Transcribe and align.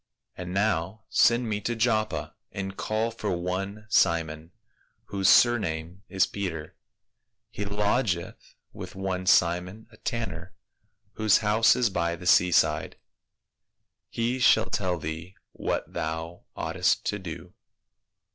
And 0.35 0.51
now 0.51 1.03
send 1.09 1.47
men 1.47 1.61
to 1.61 1.75
Joppa, 1.75 2.33
and 2.51 2.75
call 2.75 3.11
for 3.11 3.37
one 3.37 3.85
Simon, 3.87 4.51
whose 5.09 5.29
surname 5.29 6.01
is 6.09 6.25
Peter; 6.25 6.75
he 7.51 7.65
lodgeth 7.65 8.55
with 8.73 8.95
one 8.95 9.27
Simon, 9.27 9.85
a 9.91 9.97
tanner, 9.97 10.55
whose 11.11 11.37
house 11.45 11.75
is 11.75 11.91
by 11.91 12.15
the 12.15 12.25
sea 12.25 12.51
side: 12.51 12.97
he 14.09 14.39
shall 14.39 14.65
tell 14.71 14.97
thee 14.97 15.35
what 15.51 15.93
thou 15.93 16.45
oughtest 16.55 17.05
to 17.05 17.19
do.' 17.19 17.53